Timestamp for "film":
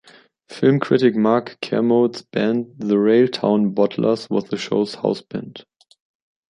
0.49-0.79